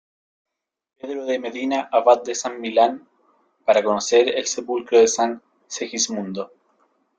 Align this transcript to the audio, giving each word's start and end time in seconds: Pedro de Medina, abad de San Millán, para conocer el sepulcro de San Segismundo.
Pedro 0.99 1.27
de 1.27 1.37
Medina, 1.37 1.87
abad 1.91 2.23
de 2.23 2.33
San 2.33 2.59
Millán, 2.59 3.07
para 3.67 3.83
conocer 3.83 4.29
el 4.35 4.47
sepulcro 4.47 4.97
de 4.97 5.07
San 5.07 5.43
Segismundo. 5.67 6.51